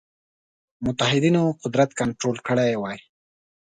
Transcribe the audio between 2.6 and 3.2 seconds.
وای.